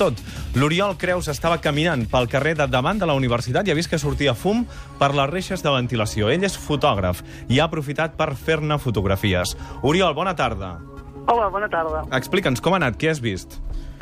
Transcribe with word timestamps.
tot. 0.00 0.18
L'Oriol 0.58 0.96
Creus 1.00 1.28
estava 1.32 1.60
caminant 1.62 2.06
pel 2.10 2.28
carrer 2.30 2.54
de 2.58 2.66
davant 2.70 3.00
de 3.00 3.08
la 3.08 3.16
universitat 3.18 3.66
i 3.66 3.72
ha 3.72 3.78
vist 3.78 3.92
que 3.92 4.00
sortia 4.00 4.34
fum 4.38 4.64
per 5.00 5.12
les 5.14 5.30
reixes 5.30 5.62
de 5.64 5.72
ventilació. 5.74 6.30
Ell 6.32 6.46
és 6.46 6.58
fotògraf 6.58 7.22
i 7.48 7.60
ha 7.60 7.68
aprofitat 7.68 8.18
per 8.18 8.32
fer-ne 8.34 8.78
fotografies. 8.78 9.56
Oriol, 9.82 10.14
bona 10.14 10.34
tarda. 10.34 10.76
Hola, 11.26 11.48
bona 11.48 11.70
tarda. 11.72 12.04
Explica'ns 12.12 12.60
com 12.60 12.74
ha 12.74 12.82
anat, 12.82 12.98
què 13.00 13.08
has 13.10 13.22
vist? 13.24 13.56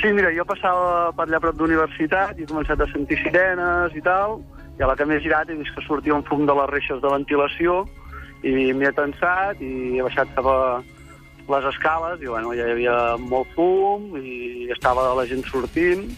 Sí, 0.00 0.10
mira, 0.12 0.28
jo 0.36 0.44
passava 0.44 1.12
per 1.16 1.24
allà 1.24 1.40
prop 1.40 1.56
d'universitat 1.56 2.36
i 2.36 2.44
he 2.44 2.50
començat 2.50 2.82
a 2.82 2.88
sentir 2.90 3.16
sirenes 3.22 3.94
i 3.96 4.02
tal, 4.04 4.42
i 4.76 4.84
a 4.84 4.90
la 4.90 4.96
que 4.98 5.06
m'he 5.08 5.16
girat 5.24 5.48
he 5.48 5.56
vist 5.56 5.72
que 5.72 5.84
sortia 5.86 6.14
un 6.14 6.24
fum 6.26 6.44
de 6.48 6.56
les 6.58 6.68
reixes 6.68 7.00
de 7.00 7.12
ventilació 7.12 7.84
i 8.44 8.52
m'hi 8.76 8.88
he 8.88 8.92
tensat 8.92 9.62
i 9.64 9.96
he 9.96 10.04
baixat 10.04 10.34
cap 10.36 10.50
a 10.52 10.58
les 11.48 11.68
escales 11.72 12.22
i 12.22 12.30
bueno, 12.30 12.54
ja 12.56 12.66
hi 12.66 12.74
havia 12.76 12.96
molt 13.18 13.52
fum 13.54 14.16
i 14.20 14.68
estava 14.74 15.14
la 15.14 15.26
gent 15.26 15.44
sortint. 15.50 16.08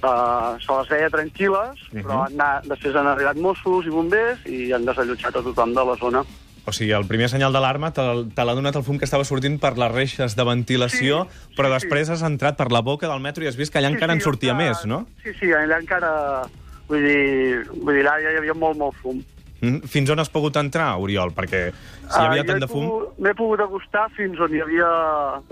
Uh, 0.00 0.56
se 0.64 0.72
les 0.72 0.88
veia 0.88 1.10
tranquil·les, 1.12 1.76
uh 1.76 1.88
-huh. 1.92 2.02
però 2.02 2.22
han 2.24 2.38
anat, 2.40 2.64
després 2.64 2.94
han 2.96 3.06
arribat 3.06 3.36
Mossos 3.36 3.84
i 3.84 3.90
bombers 3.90 4.46
i 4.46 4.72
han 4.72 4.86
desallotjat 4.86 5.36
a 5.36 5.42
tothom 5.42 5.74
de 5.74 5.84
la 5.84 5.96
zona. 5.96 6.24
O 6.64 6.72
sigui, 6.72 6.92
el 6.92 7.06
primer 7.06 7.28
senyal 7.28 7.52
d'alarma 7.52 7.90
te, 7.92 8.02
te 8.34 8.44
l'ha 8.44 8.54
donat 8.54 8.76
el 8.76 8.82
fum 8.82 8.98
que 8.98 9.04
estava 9.04 9.24
sortint 9.24 9.58
per 9.60 9.76
les 9.76 9.92
reixes 9.92 10.36
de 10.36 10.44
ventilació, 10.44 11.26
Sí, 11.30 11.54
però 11.56 11.68
sí, 11.68 11.72
després 11.78 12.10
has 12.10 12.22
entrat 12.22 12.56
per 12.56 12.70
la 12.70 12.80
boca 12.80 13.08
del 13.08 13.20
metro 13.20 13.44
i 13.44 13.48
has 13.48 13.56
vist 13.56 13.72
que 13.72 13.78
allà 13.78 13.90
encara 13.92 14.12
en 14.12 14.20
sortia 14.20 14.52
està- 14.52 14.56
més, 14.62 14.84
no? 14.86 15.06
Sí, 15.22 15.32
sí, 15.38 15.52
allà 15.52 15.80
encara... 15.80 16.46
Vull 16.90 17.04
dir, 17.06 17.66
vull 17.70 17.94
dir, 17.94 18.06
allà 18.06 18.32
hi 18.32 18.36
havia 18.36 18.54
molt, 18.54 18.76
molt 18.76 18.96
fum. 18.98 19.22
Fins 19.60 20.10
on 20.10 20.22
has 20.22 20.30
pogut 20.32 20.56
entrar, 20.56 20.94
Oriol? 21.02 21.34
Perquè 21.36 21.66
si 21.72 22.16
hi 22.16 22.24
havia 22.24 22.42
jo 22.42 22.48
tant 22.48 22.62
de 22.64 22.68
fum... 22.70 22.86
M'he 23.20 23.34
pogut 23.36 23.60
acostar 23.60 24.06
fins 24.16 24.40
on 24.40 24.54
hi 24.54 24.62
havia 24.64 24.88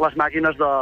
les 0.01 0.17
màquines 0.17 0.57
de, 0.57 0.73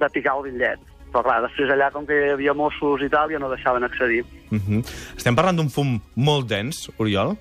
de 0.00 0.10
picar 0.14 0.38
el 0.38 0.46
bitllet. 0.48 0.88
Però 1.12 1.20
clar, 1.26 1.42
després 1.44 1.70
allà, 1.74 1.90
com 1.92 2.06
que 2.08 2.16
hi 2.16 2.30
havia 2.32 2.54
Mossos 2.56 3.04
i 3.04 3.10
tal, 3.12 3.28
ja 3.28 3.40
no 3.42 3.50
deixaven 3.52 3.84
accedir. 3.84 4.22
Mm 4.50 4.60
-hmm. 4.60 4.92
Estem 5.16 5.36
parlant 5.36 5.56
d'un 5.56 5.68
fum 5.68 6.00
molt 6.16 6.48
dens, 6.48 6.88
Oriol? 6.96 7.36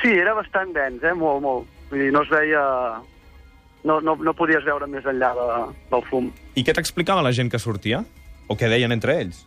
Sí, 0.00 0.08
era 0.08 0.34
bastant 0.34 0.72
dens, 0.72 1.02
eh? 1.02 1.14
Molt, 1.14 1.42
molt. 1.42 1.66
Vull 1.90 1.98
dir, 1.98 2.12
no 2.12 2.22
es 2.22 2.30
veia... 2.30 2.62
No, 3.82 4.00
no, 4.00 4.14
no 4.14 4.34
podies 4.34 4.64
veure 4.64 4.86
més 4.86 5.04
enllà 5.04 5.32
de, 5.34 5.74
del 5.90 6.02
fum. 6.10 6.30
I 6.54 6.62
què 6.62 6.74
t'explicava 6.76 7.22
la 7.22 7.32
gent 7.32 7.50
que 7.50 7.58
sortia? 7.58 8.04
O 8.46 8.54
què 8.54 8.68
deien 8.68 8.92
entre 8.92 9.20
ells? 9.20 9.46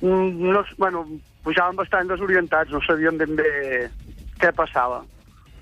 Mm, 0.00 0.50
No, 0.52 0.64
bueno, 0.78 1.06
pujaven 1.44 1.76
bastant 1.76 2.08
desorientats, 2.08 2.70
no 2.70 2.80
sabien 2.80 3.18
ben 3.18 3.36
bé 3.36 3.90
què 4.40 4.52
passava. 4.52 5.04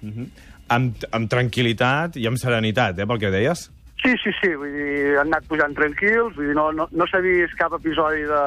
Mm 0.02 0.10
-hmm. 0.10 0.26
amb, 0.68 1.04
amb 1.12 1.30
tranquil·litat 1.30 2.16
i 2.16 2.26
amb 2.26 2.36
serenitat, 2.36 2.98
eh, 2.98 3.06
pel 3.06 3.18
que 3.18 3.30
deies? 3.30 3.70
Sí, 4.02 4.14
sí, 4.22 4.30
sí, 4.40 4.54
vull 4.58 4.72
dir, 4.74 5.18
han 5.18 5.30
anat 5.30 5.44
pujant 5.46 5.74
tranquils, 5.74 6.34
vull 6.34 6.46
dir, 6.46 6.54
no, 6.54 6.72
no, 6.72 6.88
no 6.90 7.06
s'ha 7.06 7.20
vist 7.20 7.54
cap 7.58 7.72
episodi 7.72 8.22
de 8.22 8.42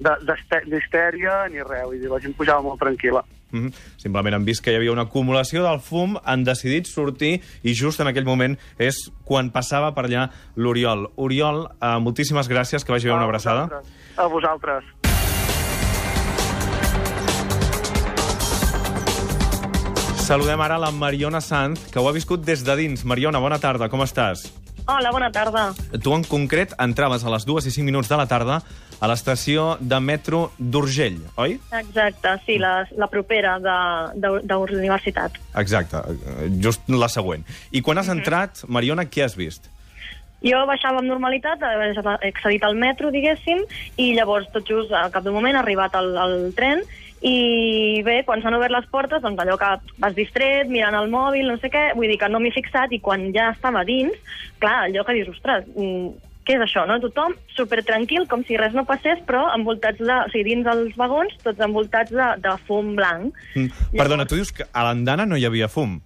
d'histèria 0.00 1.48
ni 1.52 1.60
res, 1.62 1.84
vull 1.84 2.00
dir, 2.00 2.08
la 2.10 2.18
gent 2.18 2.34
pujava 2.34 2.62
molt 2.62 2.80
tranquil·la. 2.80 3.22
Mm 3.52 3.66
-hmm. 3.66 3.72
Simplement 3.96 4.34
han 4.34 4.44
vist 4.44 4.64
que 4.64 4.72
hi 4.72 4.76
havia 4.76 4.92
una 4.92 5.02
acumulació 5.02 5.62
del 5.62 5.80
fum, 5.80 6.18
han 6.24 6.44
decidit 6.44 6.86
sortir 6.86 7.42
i 7.62 7.74
just 7.74 8.00
en 8.00 8.06
aquell 8.06 8.24
moment 8.24 8.58
és 8.78 9.10
quan 9.24 9.50
passava 9.50 9.94
per 9.94 10.04
allà 10.04 10.30
l'Oriol. 10.56 11.10
Oriol, 11.16 11.68
eh, 11.80 11.98
moltíssimes 12.00 12.48
gràcies, 12.48 12.84
que 12.84 12.92
vagi 12.92 13.06
bé 13.06 13.12
una 13.12 13.22
A 13.22 13.24
abraçada. 13.24 13.62
vosaltres. 13.62 14.16
A 14.16 14.26
vosaltres. 14.26 14.99
Saludem 20.30 20.60
ara 20.62 20.76
la 20.78 20.92
Mariona 20.94 21.40
Sanz, 21.42 21.88
que 21.90 21.98
ho 21.98 22.06
ha 22.06 22.12
viscut 22.14 22.44
des 22.46 22.60
de 22.62 22.74
dins. 22.78 23.00
Mariona, 23.02 23.40
bona 23.42 23.56
tarda, 23.58 23.88
com 23.90 24.04
estàs? 24.04 24.44
Hola, 24.86 25.10
bona 25.10 25.26
tarda. 25.34 25.64
Tu, 25.90 26.12
en 26.14 26.22
concret, 26.22 26.70
entraves 26.78 27.24
a 27.26 27.32
les 27.34 27.42
2 27.48 27.66
i 27.66 27.72
5 27.74 27.82
minuts 27.88 28.06
de 28.06 28.18
la 28.20 28.28
tarda 28.30 28.60
a 29.02 29.08
l'estació 29.10 29.72
de 29.80 29.98
metro 29.98 30.44
d'Urgell, 30.54 31.18
oi? 31.34 31.56
Exacte, 31.80 32.36
sí, 32.46 32.60
la, 32.62 32.84
la 32.94 33.10
propera 33.10 33.56
de, 33.58 33.76
de, 34.22 34.32
de 34.46 34.60
universitat. 34.78 35.42
Exacte, 35.64 36.04
just 36.62 36.86
la 36.86 37.10
següent. 37.10 37.42
I 37.74 37.82
quan 37.82 37.98
has 37.98 38.14
entrat, 38.14 38.62
Mariona, 38.70 39.08
què 39.10 39.26
has 39.26 39.34
vist? 39.34 39.66
Jo 40.46 40.62
baixava 40.70 41.02
amb 41.02 41.10
normalitat, 41.10 41.58
he 41.58 42.30
accedit 42.30 42.62
al 42.64 42.78
metro, 42.78 43.10
diguéssim, 43.10 43.66
i 43.98 44.12
llavors 44.14 44.46
tot 44.54 44.62
just 44.62 44.94
al 44.94 45.10
cap 45.10 45.26
d'un 45.26 45.34
moment 45.34 45.58
ha 45.58 45.66
arribat 45.66 45.98
el, 45.98 46.14
el 46.14 46.52
tren 46.54 46.86
i 47.20 48.00
bé, 48.06 48.22
quan 48.24 48.40
s'han 48.40 48.56
obert 48.56 48.72
les 48.72 48.88
portes, 48.88 49.20
doncs 49.20 49.42
allò 49.42 49.58
que 49.60 49.68
vas 50.00 50.16
distret, 50.16 50.70
mirant 50.72 50.96
el 50.96 51.10
mòbil, 51.12 51.50
no 51.50 51.58
sé 51.60 51.68
què, 51.72 51.90
vull 51.98 52.08
dir 52.08 52.16
que 52.20 52.30
no 52.32 52.40
m'hi 52.40 52.48
he 52.48 52.56
fixat 52.56 52.94
i 52.96 53.00
quan 53.04 53.28
ja 53.36 53.50
estava 53.52 53.84
dins, 53.84 54.16
clar, 54.62 54.86
allò 54.86 55.04
que 55.04 55.18
dius, 55.18 55.28
ostres, 55.34 55.66
mm, 55.74 56.30
què 56.48 56.56
és 56.56 56.64
això, 56.64 56.86
no? 56.88 56.96
Tothom 57.02 57.36
super 57.52 57.82
tranquil, 57.84 58.24
com 58.30 58.42
si 58.48 58.56
res 58.56 58.72
no 58.74 58.86
passés, 58.88 59.20
però 59.28 59.44
envoltats 59.54 60.00
de... 60.00 60.16
O 60.16 60.32
sigui, 60.32 60.54
dins 60.54 60.70
els 60.72 60.96
vagons, 60.98 61.36
tots 61.44 61.60
envoltats 61.62 62.14
de, 62.14 62.30
de 62.40 62.54
fum 62.66 62.94
blanc. 62.96 63.36
Mm, 63.54 63.92
Perdona, 64.00 64.26
tu 64.26 64.40
dius 64.40 64.54
que 64.56 64.66
a 64.72 64.86
l'andana 64.88 65.28
no 65.28 65.36
hi 65.36 65.44
havia 65.46 65.68
fum. 65.68 65.98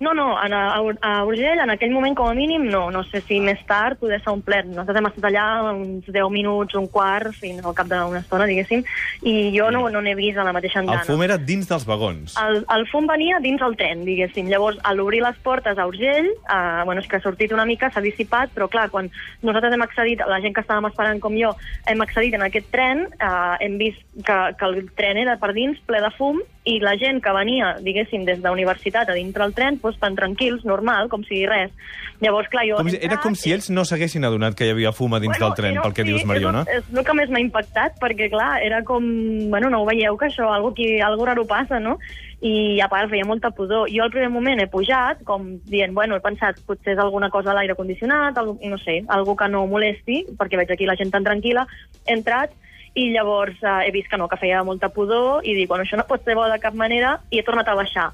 No, 0.00 0.12
no, 0.14 0.36
a, 0.38 0.46
a, 0.46 0.78
a 1.02 1.24
Urgell 1.26 1.58
en 1.58 1.72
aquell 1.74 1.90
moment 1.90 2.14
com 2.14 2.28
a 2.30 2.34
mínim 2.34 2.68
no. 2.70 2.84
No 2.94 3.02
sé 3.08 3.18
si 3.26 3.40
més 3.42 3.58
tard 3.66 3.98
poder 3.98 4.20
ser 4.22 4.30
omplert. 4.30 4.68
Nosaltres 4.70 5.00
hem 5.00 5.08
estat 5.10 5.26
allà 5.26 5.46
uns 5.72 6.06
10 6.06 6.30
minuts, 6.30 6.76
un 6.78 6.86
quart, 6.92 7.32
fins 7.34 7.64
al 7.64 7.74
cap 7.74 7.90
d'una 7.90 8.22
estona, 8.22 8.46
diguéssim, 8.46 8.84
i 9.26 9.34
jo 9.56 9.72
no 9.74 9.88
no 9.90 10.02
n'he 10.04 10.14
vist 10.18 10.38
a 10.38 10.46
la 10.46 10.54
mateixa 10.54 10.78
andana. 10.82 11.02
El 11.02 11.10
fum 11.10 11.24
era 11.26 11.38
dins 11.38 11.66
dels 11.70 11.86
vagons. 11.88 12.36
El, 12.38 12.62
el 12.76 12.86
fum 12.92 13.08
venia 13.10 13.40
dins 13.42 13.62
el 13.64 13.74
tren, 13.80 14.04
diguéssim. 14.06 14.50
Llavors, 14.52 14.78
a 14.86 14.94
l'obrir 14.94 15.24
les 15.24 15.40
portes 15.42 15.78
a 15.78 15.86
Urgell, 15.90 16.30
eh, 16.30 16.82
bueno, 16.84 17.02
és 17.02 17.10
que 17.10 17.18
ha 17.18 17.24
sortit 17.24 17.54
una 17.56 17.66
mica, 17.66 17.90
s'ha 17.90 18.04
dissipat, 18.04 18.54
però 18.54 18.70
clar, 18.70 18.86
quan 18.94 19.10
nosaltres 19.42 19.74
hem 19.74 19.86
accedit, 19.86 20.22
la 20.30 20.38
gent 20.44 20.54
que 20.54 20.62
estàvem 20.62 20.86
esperant 20.90 21.18
com 21.24 21.34
jo, 21.38 21.54
hem 21.90 22.06
accedit 22.06 22.38
en 22.38 22.46
aquest 22.46 22.70
tren, 22.70 23.08
eh, 23.18 23.56
hem 23.66 23.78
vist 23.82 24.04
que, 24.22 24.38
que 24.58 24.70
el 24.70 24.80
tren 24.98 25.18
era 25.24 25.38
per 25.42 25.50
dins 25.58 25.82
ple 25.90 26.02
de 26.04 26.12
fum, 26.14 26.38
i 26.68 26.76
la 26.84 26.92
gent 27.00 27.22
que 27.24 27.32
venia, 27.32 27.72
diguéssim, 27.80 28.26
des 28.28 28.42
de 28.44 28.50
universitat 28.52 29.08
a 29.08 29.16
dintre 29.16 29.46
el 29.46 29.54
tren, 29.56 29.78
doncs 29.80 29.96
tan 30.02 30.16
tranquils, 30.18 30.64
normal, 30.68 31.08
com 31.08 31.22
si 31.24 31.44
res. 31.48 31.72
Llavors, 32.20 32.48
clar, 32.52 32.64
jo... 32.68 32.76
Com 32.80 32.90
si, 32.90 32.98
era 33.00 33.16
com 33.22 33.34
si 33.38 33.52
ells 33.54 33.70
no 33.70 33.84
s'haguessin 33.88 34.26
adonat 34.26 34.56
que 34.58 34.66
hi 34.66 34.72
havia 34.74 34.92
fum 34.92 35.14
a 35.16 35.20
dins 35.22 35.38
del 35.38 35.54
tren, 35.56 35.76
era- 35.78 35.84
pel 35.86 35.94
que 35.96 36.04
sí, 36.04 36.10
dius, 36.12 36.24
Mariona. 36.28 36.64
És, 36.68 36.82
és 36.84 36.96
el 36.98 37.06
que 37.06 37.14
més 37.16 37.30
m'ha 37.32 37.40
impactat, 37.44 37.96
perquè, 38.02 38.28
clar, 38.32 38.58
era 38.66 38.82
com... 38.84 39.04
Bueno, 39.48 39.70
no 39.72 39.82
ho 39.82 39.86
veieu, 39.88 40.18
que 40.20 40.26
això, 40.28 40.50
algo, 40.52 40.74
que, 40.74 40.98
algo 41.02 41.24
raro 41.30 41.46
passa, 41.48 41.78
no? 41.80 41.96
I, 42.40 42.78
a 42.84 42.86
part, 42.90 43.08
feia 43.10 43.24
molta 43.26 43.50
pudor. 43.50 43.88
Jo 43.90 44.04
al 44.04 44.12
primer 44.14 44.28
moment 44.30 44.60
he 44.62 44.68
pujat, 44.70 45.24
com 45.26 45.56
dient, 45.66 45.94
bueno, 45.96 46.14
he 46.18 46.22
pensat, 46.22 46.60
potser 46.68 46.94
és 46.94 47.00
alguna 47.02 47.30
cosa 47.34 47.50
a 47.50 47.56
l'aire 47.56 47.74
condicionat, 47.74 48.36
algo, 48.38 48.58
no 48.62 48.78
sé, 48.78 49.00
algo 49.08 49.34
que 49.38 49.48
no 49.50 49.64
molesti, 49.66 50.20
perquè 50.38 50.60
veig 50.60 50.70
aquí 50.74 50.86
la 50.86 50.94
gent 51.00 51.10
tan 51.14 51.26
tranquil·la. 51.26 51.64
He 52.06 52.14
entrat, 52.14 52.54
i 52.94 53.10
llavors 53.12 53.58
eh, 53.62 53.88
he 53.88 53.92
vist 53.92 54.08
que 54.10 54.16
no, 54.18 54.28
que 54.28 54.36
feia 54.40 54.62
molta 54.64 54.88
pudor, 54.88 55.44
i 55.44 55.54
dic, 55.54 55.68
bueno, 55.68 55.84
això 55.84 55.96
no 55.96 56.06
pot 56.08 56.24
ser 56.24 56.34
bo 56.38 56.46
de 56.48 56.58
cap 56.62 56.74
manera, 56.74 57.18
i 57.30 57.38
he 57.38 57.46
tornat 57.46 57.68
a 57.68 57.76
baixar. 57.78 58.08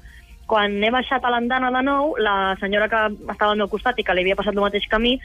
Quan 0.45 0.77
he 0.83 0.91
baixat 0.93 1.23
a 1.25 1.31
l'andana 1.33 1.71
de 1.73 1.81
nou, 1.81 2.15
la 2.21 2.55
senyora 2.61 2.89
que 2.89 2.99
estava 3.31 3.51
al 3.53 3.57
meu 3.57 3.67
costat 3.71 3.97
i 3.97 4.03
que 4.05 4.13
li 4.13 4.21
havia 4.21 4.35
passat 4.37 4.53
el 4.53 4.61
mateix 4.61 4.85
camí, 4.91 5.15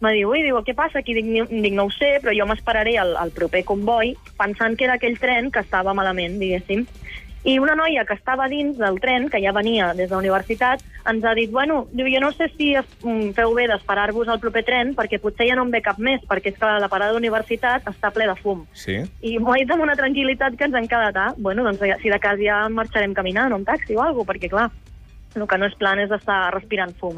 m'ha 0.00 0.12
dit, 0.14 0.24
ui, 0.24 0.44
diu, 0.46 0.60
què 0.62 0.74
passa 0.78 1.00
aquí? 1.00 1.14
Dic, 1.16 1.24
"Ni- 1.26 1.62
dic, 1.62 1.72
no 1.74 1.88
ho 1.88 1.90
sé, 1.90 2.20
però 2.22 2.30
jo 2.36 2.46
m'esperaré 2.46 2.96
al, 2.98 3.16
al 3.16 3.32
proper 3.32 3.64
comboi, 3.64 4.14
pensant 4.38 4.76
que 4.76 4.84
era 4.84 4.94
aquell 4.94 5.18
tren 5.18 5.50
que 5.50 5.60
estava 5.60 5.94
malament, 5.94 6.38
diguéssim. 6.38 6.86
I 7.48 7.58
una 7.58 7.74
noia 7.74 8.02
que 8.04 8.12
estava 8.12 8.44
dins 8.52 8.76
del 8.76 8.98
tren, 9.00 9.30
que 9.32 9.40
ja 9.40 9.54
venia 9.56 9.94
des 9.96 10.10
de 10.10 10.12
la 10.12 10.20
universitat, 10.20 10.82
ens 11.08 11.24
ha 11.24 11.30
dit, 11.32 11.48
bueno, 11.50 11.86
diu, 11.96 12.10
jo 12.12 12.20
no 12.20 12.28
sé 12.36 12.50
si 12.58 12.74
es, 12.76 12.88
mm, 13.00 13.30
feu 13.38 13.54
bé 13.56 13.64
d'esperar-vos 13.70 14.28
al 14.28 14.40
proper 14.42 14.66
tren, 14.66 14.90
perquè 14.98 15.16
potser 15.22 15.46
ja 15.48 15.56
no 15.56 15.64
en 15.64 15.70
ve 15.72 15.80
cap 15.80 15.96
més, 15.96 16.20
perquè 16.28 16.52
és 16.52 16.58
que 16.58 16.66
la 16.84 16.90
parada 16.92 17.14
d'universitat 17.16 17.88
està 17.88 18.10
ple 18.12 18.26
de 18.28 18.34
fum. 18.36 18.66
Sí? 18.74 18.98
I 19.22 19.38
m'ho 19.38 19.54
ha 19.54 19.56
dit 19.62 19.72
amb 19.72 19.86
una 19.86 19.96
tranquil·litat 19.96 20.58
que 20.58 20.68
ens 20.68 20.76
hem 20.76 20.90
quedat, 20.92 21.16
ah, 21.16 21.32
bueno, 21.38 21.64
doncs 21.64 21.80
si 22.02 22.12
de 22.12 22.20
cas 22.20 22.36
ja 22.36 22.68
marxarem 22.68 23.14
caminant 23.14 23.52
o 23.52 23.56
en 23.56 23.64
taxi 23.64 23.96
o 23.96 24.02
alguna 24.02 24.26
cosa, 24.26 24.32
perquè 24.34 24.50
clar, 24.52 24.68
el 25.34 25.46
que 25.48 25.58
no 25.58 25.66
és 25.66 25.74
plan 25.80 25.98
és 26.00 26.10
estar 26.10 26.52
respirant 26.52 26.92
fum. 27.00 27.06